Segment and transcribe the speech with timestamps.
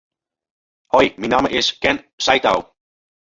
[0.97, 2.65] Hoi, myn namme is Ken Saitou.